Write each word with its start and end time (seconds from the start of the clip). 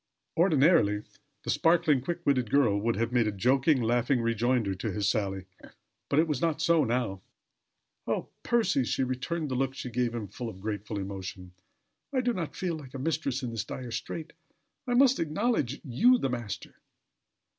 Ordinarily 0.35 1.03
the 1.43 1.51
sparkling, 1.51 2.01
quick 2.01 2.25
witted 2.25 2.49
girl 2.49 2.79
would 2.79 2.95
have 2.95 3.11
made 3.11 3.27
a 3.27 3.31
joking, 3.31 3.83
laughing 3.83 4.19
rejoinder 4.19 4.73
to 4.73 4.91
his 4.91 5.07
sally, 5.07 5.45
but 6.09 6.17
it 6.17 6.27
was 6.27 6.41
not 6.41 6.59
so 6.59 6.83
now. 6.83 7.21
"Oh! 8.07 8.29
Percy," 8.41 8.83
she 8.83 9.03
returned, 9.03 9.49
the 9.51 9.53
look 9.53 9.75
she 9.75 9.91
gave 9.91 10.15
him 10.15 10.27
full 10.27 10.49
of 10.49 10.59
grateful 10.59 10.97
emotion. 10.97 11.51
"I 12.11 12.21
do 12.21 12.33
not 12.33 12.55
feel 12.55 12.75
like 12.77 12.95
a 12.95 12.97
mistress 12.97 13.43
in 13.43 13.51
this 13.51 13.63
dire 13.63 13.91
strait. 13.91 14.33
I 14.87 14.95
must 14.95 15.19
acknowledge 15.19 15.79
you 15.83 16.17
the 16.17 16.29
master. 16.31 16.77